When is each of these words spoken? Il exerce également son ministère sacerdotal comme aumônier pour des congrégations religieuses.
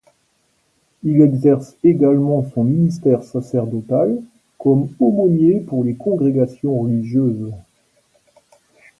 Il 1.03 1.21
exerce 1.21 1.75
également 1.83 2.43
son 2.55 2.63
ministère 2.63 3.21
sacerdotal 3.21 4.19
comme 4.57 4.89
aumônier 4.99 5.59
pour 5.59 5.83
des 5.83 5.93
congrégations 5.93 6.75
religieuses. 6.79 7.53